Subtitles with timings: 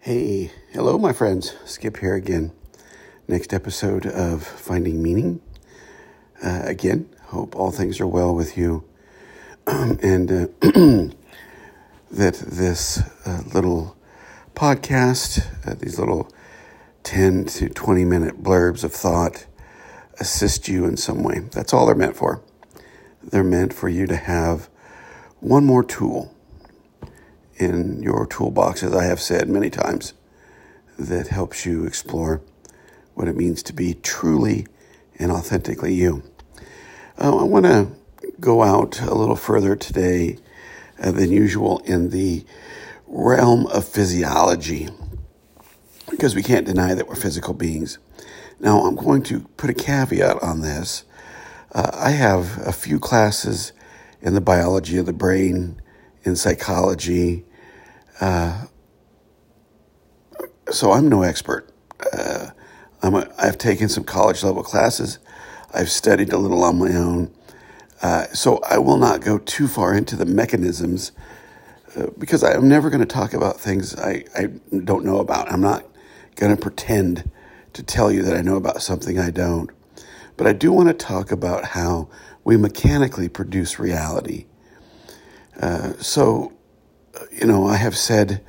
[0.00, 1.56] Hey, hello, my friends.
[1.64, 2.52] Skip here again.
[3.26, 5.40] Next episode of Finding Meaning.
[6.40, 8.84] Uh, again, hope all things are well with you.
[9.66, 10.46] and uh,
[12.12, 13.96] that this uh, little
[14.54, 16.30] podcast, uh, these little
[17.02, 19.46] 10 to 20 minute blurbs of thought,
[20.20, 21.40] assist you in some way.
[21.40, 22.40] That's all they're meant for.
[23.20, 24.70] They're meant for you to have
[25.40, 26.32] one more tool
[27.58, 30.14] in your toolbox, as I have said many times,
[30.98, 32.40] that helps you explore
[33.14, 34.66] what it means to be truly
[35.18, 36.22] and authentically you.
[37.18, 37.88] Uh, I want to
[38.40, 40.38] go out a little further today
[41.02, 42.44] uh, than usual in the
[43.06, 44.88] realm of physiology
[46.10, 47.98] because we can't deny that we're physical beings.
[48.60, 51.04] Now, I'm going to put a caveat on this.
[51.72, 53.72] Uh, I have a few classes
[54.20, 55.80] in the biology of the brain,
[56.24, 57.44] in psychology,
[58.20, 58.66] uh,
[60.70, 61.72] so I'm no expert.
[62.12, 62.48] Uh,
[63.02, 65.18] I'm a, I've taken some college level classes.
[65.72, 67.32] I've studied a little on my own.
[68.02, 71.12] Uh, so I will not go too far into the mechanisms
[71.96, 74.46] uh, because I'm never going to talk about things I, I
[74.84, 75.50] don't know about.
[75.50, 75.84] I'm not
[76.36, 77.30] going to pretend
[77.72, 79.70] to tell you that I know about something I don't.
[80.36, 82.08] But I do want to talk about how
[82.44, 84.46] we mechanically produce reality.
[85.60, 86.52] Uh, so
[87.32, 88.44] you know, I have said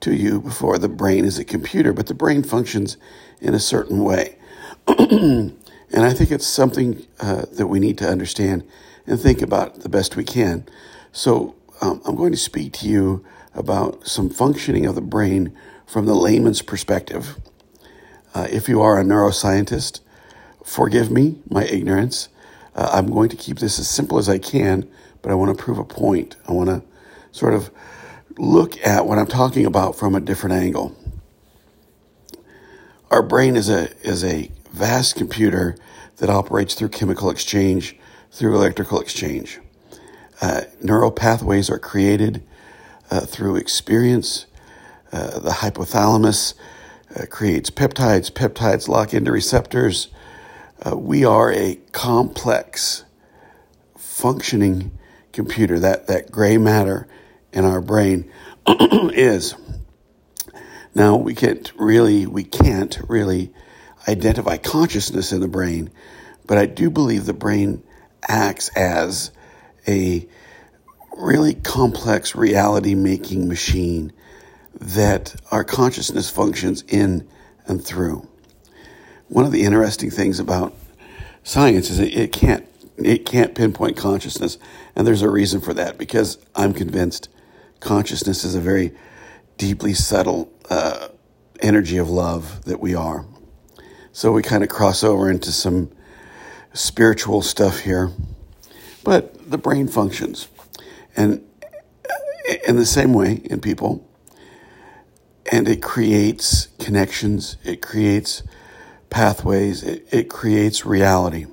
[0.00, 2.96] to you before the brain is a computer, but the brain functions
[3.40, 4.36] in a certain way.
[4.86, 5.54] and
[5.92, 8.66] I think it's something uh, that we need to understand
[9.06, 10.66] and think about the best we can.
[11.12, 15.56] So um, I'm going to speak to you about some functioning of the brain
[15.86, 17.38] from the layman's perspective.
[18.34, 20.00] Uh, if you are a neuroscientist,
[20.64, 22.28] forgive me my ignorance.
[22.74, 24.88] Uh, I'm going to keep this as simple as I can,
[25.22, 26.36] but I want to prove a point.
[26.46, 26.82] I want to
[27.32, 27.70] sort of
[28.38, 30.96] look at what I'm talking about from a different angle.
[33.10, 35.76] Our brain is a, is a vast computer
[36.18, 37.96] that operates through chemical exchange,
[38.30, 39.60] through electrical exchange.
[40.40, 42.42] Uh, neural pathways are created
[43.10, 44.46] uh, through experience.
[45.12, 46.54] Uh, the hypothalamus
[47.16, 48.30] uh, creates peptides.
[48.30, 50.08] Peptides lock into receptors.
[50.84, 53.04] Uh, we are a complex
[53.96, 54.96] functioning
[55.32, 57.08] computer, that, that gray matter
[57.52, 58.30] in our brain
[58.66, 59.54] is.
[60.94, 63.52] Now we can't really we can't really
[64.08, 65.90] identify consciousness in the brain,
[66.46, 67.82] but I do believe the brain
[68.26, 69.30] acts as
[69.86, 70.26] a
[71.16, 74.12] really complex reality making machine
[74.80, 77.28] that our consciousness functions in
[77.66, 78.26] and through.
[79.28, 80.74] One of the interesting things about
[81.42, 82.66] science is it can't
[82.96, 84.58] it can't pinpoint consciousness,
[84.96, 87.28] and there's a reason for that because I'm convinced
[87.80, 88.94] consciousness is a very
[89.56, 91.08] deeply subtle uh,
[91.60, 93.26] energy of love that we are.
[94.12, 95.90] So we kind of cross over into some
[96.72, 98.10] spiritual stuff here.
[99.04, 100.48] But the brain functions.
[101.16, 101.44] And
[102.66, 104.06] in the same way in people,
[105.50, 108.42] and it creates connections, it creates
[109.10, 111.46] pathways, it, it creates reality.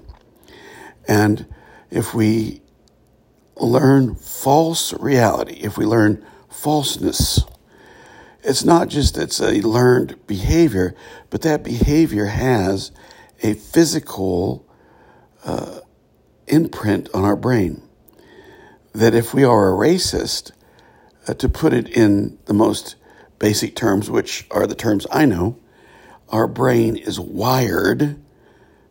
[1.07, 1.45] And
[1.89, 2.61] if we
[3.57, 7.43] learn false reality, if we learn falseness,
[8.43, 10.95] it's not just it's a learned behavior,
[11.29, 12.91] but that behavior has
[13.41, 14.67] a physical
[15.43, 15.79] uh,
[16.47, 17.81] imprint on our brain.
[18.93, 20.51] That if we are a racist,
[21.27, 22.95] uh, to put it in the most
[23.39, 25.57] basic terms, which are the terms I know,
[26.29, 28.21] our brain is wired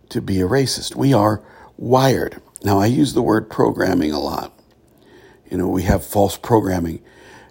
[0.08, 0.94] to be a racist.
[0.94, 1.42] We are
[1.76, 2.40] wired.
[2.62, 4.53] Now, I use the word programming a lot.
[5.54, 7.00] You know, we have false programming.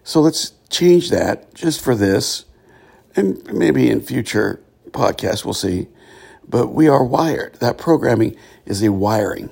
[0.04, 2.44] So let's change that just for this,
[3.16, 5.88] and maybe in future podcasts, we'll see.
[6.46, 7.56] But we are wired.
[7.62, 9.50] That programming is a wiring.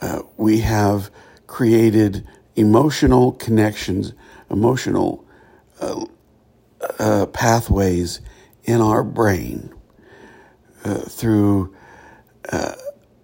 [0.00, 1.12] Uh, we have
[1.46, 4.12] created emotional connections,
[4.50, 5.24] emotional
[5.80, 6.04] uh,
[6.98, 8.20] uh, pathways
[8.64, 9.72] in our brain
[10.84, 11.72] uh, through
[12.50, 12.74] uh,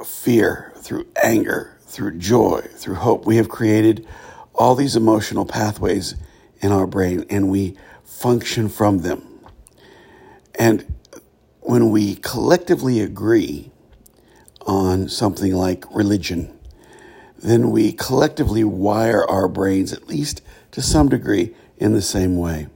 [0.05, 3.25] fear, through anger, through joy, through hope.
[3.25, 4.07] We have created
[4.55, 6.15] all these emotional pathways
[6.61, 9.27] in our brain and we function from them.
[10.59, 10.95] And
[11.61, 13.71] when we collectively agree
[14.67, 16.59] on something like religion,
[17.39, 20.43] then we collectively wire our brains, at least
[20.73, 22.67] to some degree, in the same way.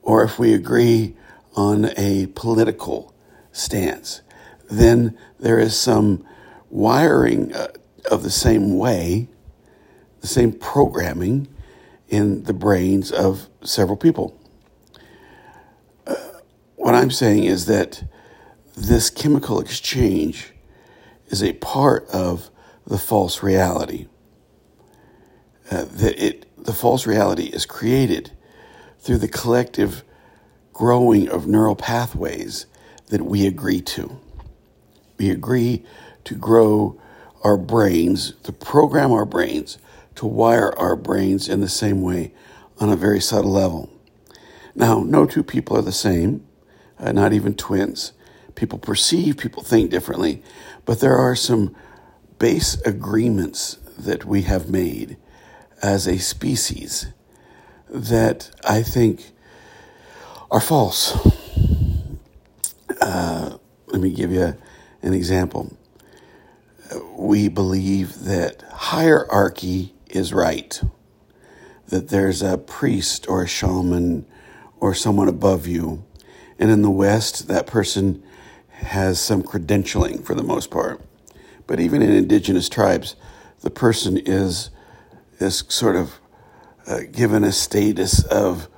[0.00, 1.16] Or if we agree
[1.56, 3.12] on a political
[3.50, 4.22] stance,
[4.70, 6.24] then there is some
[6.70, 7.68] wiring uh,
[8.10, 9.28] of the same way,
[10.20, 11.48] the same programming
[12.08, 14.38] in the brains of several people.
[16.06, 16.14] Uh,
[16.76, 18.04] what I'm saying is that
[18.76, 20.52] this chemical exchange
[21.28, 22.50] is a part of
[22.86, 24.06] the false reality.
[25.70, 28.32] Uh, that it, the false reality is created
[28.98, 30.04] through the collective
[30.72, 32.66] growing of neural pathways
[33.08, 34.20] that we agree to.
[35.18, 35.84] We agree
[36.24, 37.00] to grow
[37.42, 39.78] our brains, to program our brains,
[40.16, 42.32] to wire our brains in the same way
[42.78, 43.90] on a very subtle level.
[44.74, 46.46] Now, no two people are the same,
[46.98, 48.12] uh, not even twins.
[48.54, 50.42] People perceive, people think differently,
[50.84, 51.74] but there are some
[52.38, 55.16] base agreements that we have made
[55.82, 57.06] as a species
[57.88, 59.32] that I think
[60.50, 61.16] are false.
[63.00, 64.56] Uh, let me give you
[65.02, 65.76] an example.
[67.16, 70.80] We believe that hierarchy is right,
[71.88, 74.26] that there's a priest or a shaman
[74.80, 76.04] or someone above you.
[76.58, 78.22] And in the West, that person
[78.68, 81.00] has some credentialing for the most part.
[81.66, 83.16] But even in indigenous tribes,
[83.60, 84.70] the person is,
[85.40, 86.20] is sort of
[86.86, 88.68] uh, given a status of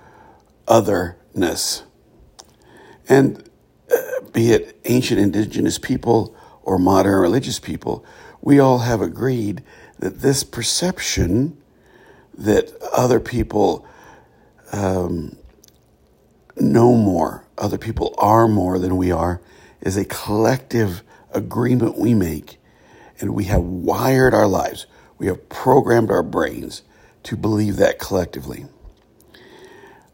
[0.69, 1.83] otherness.
[3.09, 3.49] And
[3.93, 6.37] uh, be it ancient indigenous people
[6.67, 8.05] or modern religious people,
[8.43, 9.63] we all have agreed
[10.01, 11.57] that this perception
[12.37, 13.87] that other people
[14.73, 15.37] um,
[16.57, 19.41] know more, other people are more than we are,
[19.81, 21.03] is a collective
[21.33, 22.59] agreement we make.
[23.21, 24.87] And we have wired our lives,
[25.19, 26.83] we have programmed our brains
[27.23, 28.67] to believe that collectively.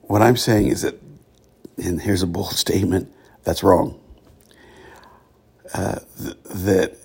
[0.02, 1.00] What I'm saying is that,
[1.78, 3.12] and here's a bold statement
[3.42, 4.01] that's wrong.
[6.18, 6.96] Th- that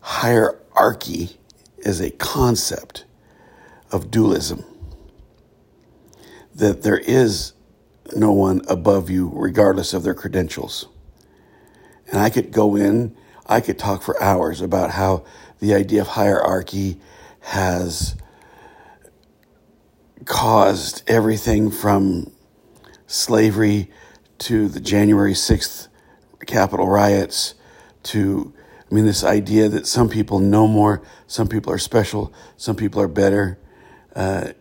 [0.00, 1.38] hierarchy
[1.78, 3.04] is a concept
[3.92, 4.64] of dualism.
[6.54, 7.52] That there is
[8.16, 10.88] no one above you, regardless of their credentials.
[12.10, 13.16] And I could go in,
[13.46, 15.24] I could talk for hours about how
[15.60, 17.00] the idea of hierarchy
[17.40, 18.16] has
[20.24, 22.32] caused everything from
[23.06, 23.90] slavery
[24.38, 25.88] to the January 6th
[26.46, 27.54] Capitol riots
[28.04, 28.52] to
[28.90, 33.00] I mean, this idea that some people know more, some people are special, some people
[33.00, 33.58] are better,
[34.14, 34.52] uh,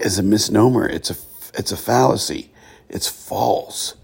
[0.00, 0.88] is a misnomer.
[0.88, 1.16] It's a
[1.54, 2.52] it's a fallacy.
[2.88, 3.94] It's false.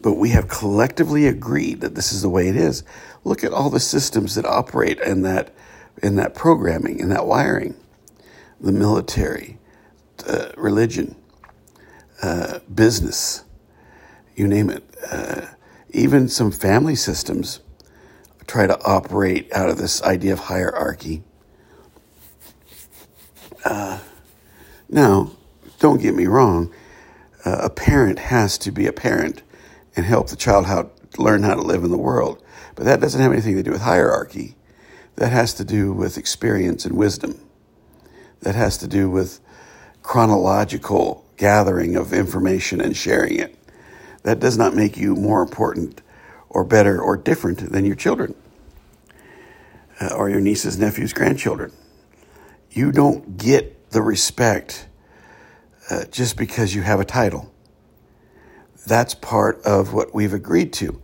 [0.00, 2.82] But we have collectively agreed that this is the way it is.
[3.24, 5.54] Look at all the systems that operate in that
[6.02, 7.76] in that programming, in that wiring,
[8.60, 9.58] the military,
[10.26, 11.14] uh, religion,
[12.20, 13.44] uh, business,
[14.34, 14.82] you name it.
[15.08, 15.46] Uh,
[15.92, 17.60] even some family systems
[18.46, 21.22] try to operate out of this idea of hierarchy.
[23.64, 24.00] Uh,
[24.88, 25.30] now,
[25.78, 26.72] don't get me wrong.
[27.44, 29.42] Uh, a parent has to be a parent
[29.96, 32.42] and help the child how learn how to live in the world,
[32.74, 34.56] but that doesn't have anything to do with hierarchy.
[35.16, 37.38] That has to do with experience and wisdom.
[38.40, 39.40] That has to do with
[40.02, 43.56] chronological gathering of information and sharing it.
[44.22, 46.00] That does not make you more important
[46.48, 48.34] or better or different than your children
[50.00, 51.72] uh, or your nieces, nephews, grandchildren.
[52.70, 54.86] You don't get the respect
[55.90, 57.52] uh, just because you have a title.
[58.86, 61.00] That's part of what we've agreed to.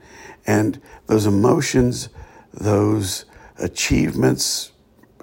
[0.46, 2.08] And those emotions,
[2.52, 3.24] those
[3.58, 4.72] achievements,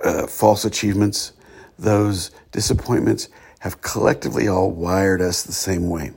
[0.03, 1.33] uh, false achievements,
[1.77, 6.11] those disappointments have collectively all wired us the same way.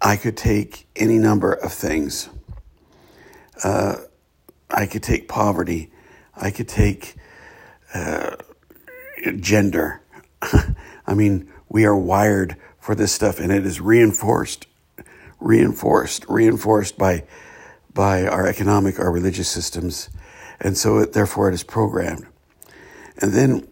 [0.00, 2.28] I could take any number of things.
[3.64, 3.96] Uh,
[4.70, 5.90] I could take poverty.
[6.36, 7.16] I could take
[7.94, 8.36] uh,
[9.40, 10.02] gender.
[11.06, 14.66] I mean, we are wired for this stuff, and it is reinforced,
[15.40, 17.24] reinforced, reinforced by
[17.92, 20.08] by our economic, our religious systems,
[20.60, 22.24] and so it, therefore it is programmed.
[23.20, 23.66] And then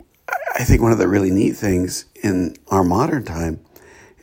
[0.59, 3.61] I think one of the really neat things in our modern time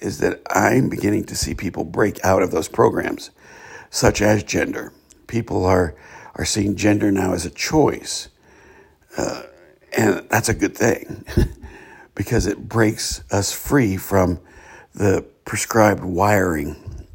[0.03, 3.31] is that I'm beginning to see people break out of those programs,
[3.89, 4.93] such as gender.
[5.27, 5.95] People are
[6.35, 8.29] are seeing gender now as a choice,
[9.17, 9.43] uh,
[9.95, 11.25] and that's a good thing
[12.15, 14.39] because it breaks us free from
[14.93, 17.07] the prescribed wiring.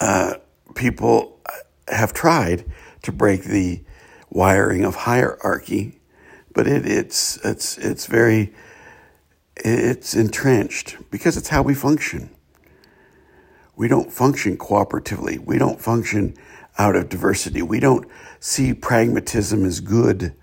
[0.00, 0.34] Uh,
[0.74, 1.40] people
[1.88, 2.64] have tried
[3.02, 3.82] to break the
[4.28, 6.00] wiring of hierarchy,
[6.52, 8.52] but it, it's it's it's very
[9.64, 12.30] it's entrenched because it's how we function.
[13.76, 15.38] We don't function cooperatively.
[15.38, 16.34] We don't function
[16.78, 17.62] out of diversity.
[17.62, 18.06] We don't
[18.38, 20.34] see pragmatism as good.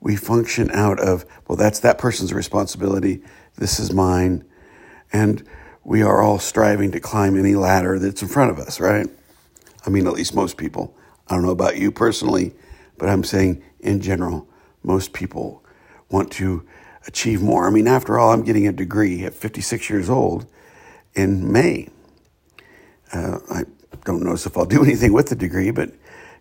[0.00, 3.22] We function out of, well, that's that person's responsibility
[3.56, 4.44] this is mine.
[5.12, 5.46] And
[5.84, 9.06] we are all striving to climb any ladder that's in front of us, right?
[9.84, 10.96] I mean, at least most people.
[11.28, 12.54] I don't know about you personally,
[12.98, 14.48] but I'm saying in general,
[14.82, 15.64] most people
[16.08, 16.66] want to
[17.06, 17.66] achieve more.
[17.66, 20.46] I mean, after all, I'm getting a degree at 56 years old
[21.14, 21.88] in May.
[23.12, 23.64] Uh, I
[24.04, 25.92] don't know if I'll do anything with the degree, but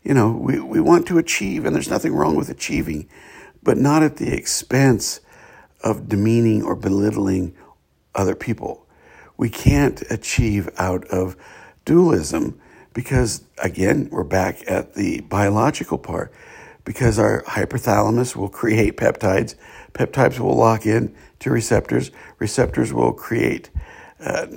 [0.03, 3.07] you know, we, we want to achieve, and there's nothing wrong with achieving,
[3.61, 5.19] but not at the expense
[5.83, 7.55] of demeaning or belittling
[8.15, 8.85] other people.
[9.37, 11.35] We can't achieve out of
[11.85, 12.59] dualism
[12.93, 16.33] because, again, we're back at the biological part.
[16.83, 19.55] Because our hypothalamus will create peptides,
[19.93, 23.69] peptides will lock in to receptors, receptors will create,
[24.19, 24.47] uh,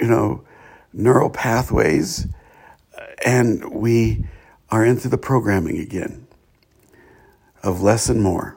[0.00, 0.44] you know,
[0.92, 2.26] neural pathways,
[3.24, 4.24] and we
[4.70, 6.26] are into the programming again
[7.62, 8.56] of less and more,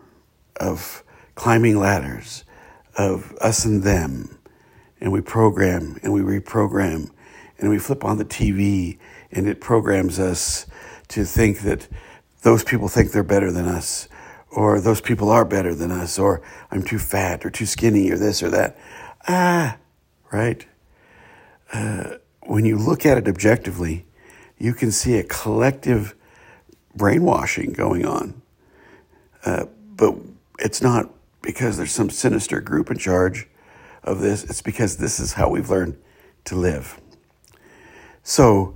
[0.60, 1.04] of
[1.36, 2.44] climbing ladders,
[2.98, 4.38] of us and them.
[5.00, 7.12] And we program and we reprogram
[7.60, 8.98] and we flip on the TV
[9.32, 10.66] and it programs us
[11.10, 11.88] to think that
[12.48, 14.08] those people think they're better than us
[14.50, 18.18] or those people are better than us or I'm too fat or too skinny or
[18.18, 18.78] this or that.
[19.28, 19.76] Ah,
[20.32, 20.66] right?
[21.74, 22.12] Uh,
[22.44, 24.06] when you look at it objectively,
[24.58, 26.16] you can see a collective
[26.96, 28.42] brainwashing going on.
[29.44, 29.66] Uh,
[29.98, 30.16] but
[30.58, 31.10] it's not
[31.42, 33.46] because there's some sinister group in charge
[34.06, 35.98] of this, it's because this is how we've learned
[36.46, 36.98] to live.
[38.24, 38.74] So,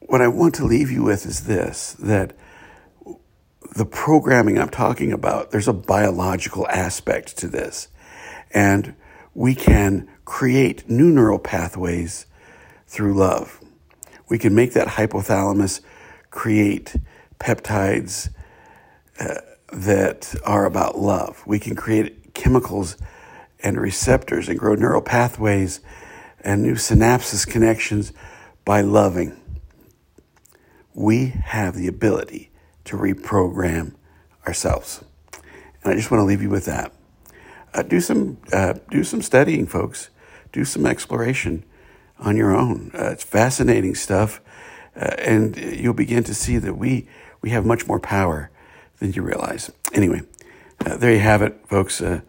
[0.00, 2.34] what I want to leave you with is this that
[3.74, 7.88] the programming I'm talking about, there's a biological aspect to this.
[8.52, 8.94] And
[9.34, 12.26] we can create new neural pathways
[12.86, 13.60] through love.
[14.28, 15.80] We can make that hypothalamus
[16.30, 16.94] create
[17.40, 18.30] peptides
[19.18, 19.34] uh,
[19.72, 21.42] that are about love.
[21.44, 22.96] We can create chemicals
[23.60, 25.80] and receptors and grow neural pathways
[26.40, 28.12] and new synapses connections
[28.64, 29.36] by loving.
[30.94, 32.50] We have the ability
[32.84, 33.94] to reprogram
[34.46, 35.04] ourselves.
[35.82, 36.92] And I just want to leave you with that.
[37.72, 40.10] Uh, do some uh, do some studying, folks.
[40.52, 41.64] Do some exploration
[42.18, 42.92] on your own.
[42.94, 44.40] Uh, it's fascinating stuff,
[44.94, 47.08] uh, and you'll begin to see that we
[47.40, 48.50] we have much more power
[48.98, 49.72] than you realize.
[49.92, 50.22] Anyway,
[50.86, 52.00] uh, there you have it, folks.
[52.00, 52.20] Uh,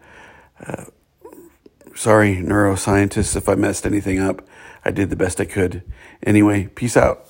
[1.94, 4.46] sorry, neuroscientists, if I messed anything up.
[4.84, 5.82] I did the best I could.
[6.22, 7.25] Anyway, peace out.